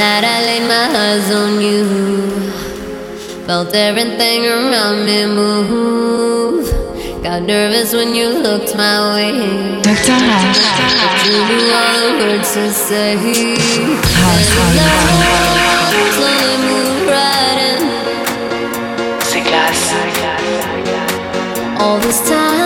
[0.00, 1.84] night I laid my eyes on you.
[3.46, 6.64] Felt everything around me move.
[7.22, 9.32] Got nervous when you looked my way.
[9.82, 10.16] Dr.
[10.38, 10.62] Ash
[11.26, 13.10] You do all the words to say.
[14.20, 15.20] House, house,
[16.16, 17.80] slowly move right in.
[21.82, 22.59] All this time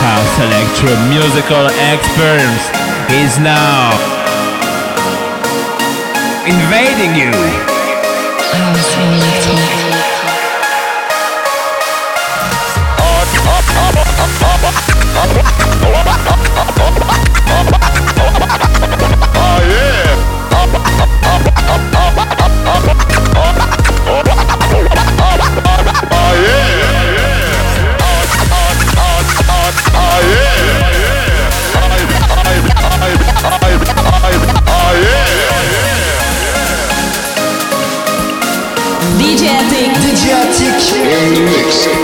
[0.00, 2.64] house electro musical experience
[3.10, 3.90] is now
[6.46, 7.32] invading you.
[41.04, 42.03] in the mix.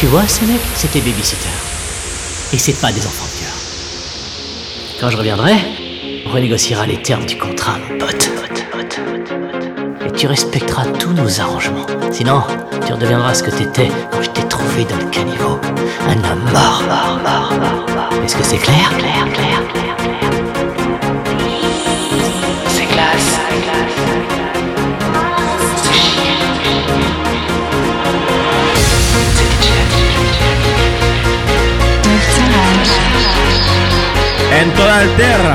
[0.00, 1.50] Tu vois, ces mecs, c'était babysitter.
[2.54, 3.52] Et c'est pas des enfants de cœur.
[4.98, 5.56] Quand je reviendrai,
[6.24, 8.30] on renégociera les termes du contrat, mon pote.
[10.06, 11.84] Et tu respecteras tous nos arrangements.
[12.10, 12.42] Sinon,
[12.86, 15.60] tu redeviendras ce que t'étais quand je t'ai trouvé dans le caniveau.
[16.08, 18.24] Un homme mort, mort, mort, mort, mort.
[18.24, 20.20] Est-ce que c'est clair, clair, clair, clair, clair?
[22.68, 23.38] C'est classe.
[34.58, 35.54] En toda Alterra.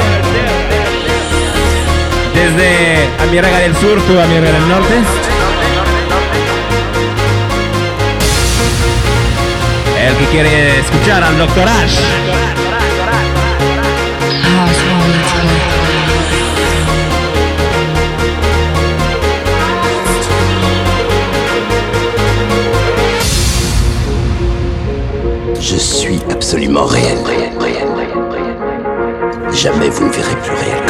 [2.34, 4.94] Desde Amiraga del Sur, tú Amiraga del Norte.
[10.08, 11.68] El que quiere escuchar al Dr.
[11.68, 12.00] Ash.
[25.60, 27.15] Je suis absolument réel.
[29.66, 30.85] Jamais vous ne verrez plus réel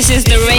[0.00, 0.49] This is the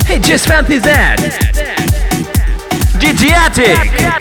[0.06, 1.18] Hey, just fancy that.
[2.98, 4.19] DJ Attic.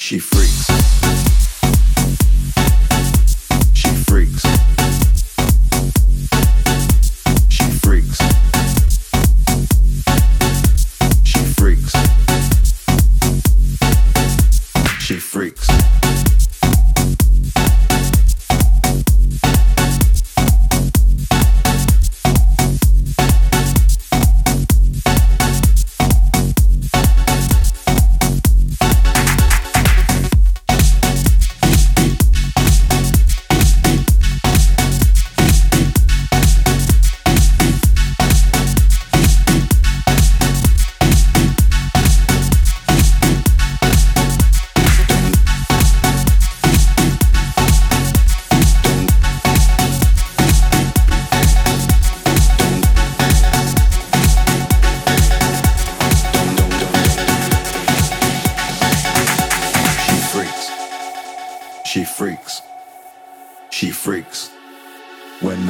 [0.00, 1.49] She freaks.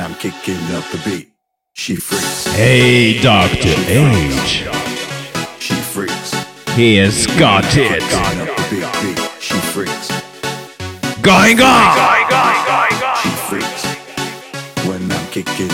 [0.00, 1.32] I'm kicking up the beat,
[1.74, 2.46] she freaks.
[2.46, 3.74] Hey, Dr.
[3.86, 4.64] H.
[5.58, 6.32] She freaks.
[6.74, 8.02] He has got it.
[8.02, 9.30] Up the beat, beat.
[9.42, 10.08] She freaks.
[11.20, 11.96] Going on!
[13.20, 13.84] She freaks.
[14.86, 15.68] When I'm kicking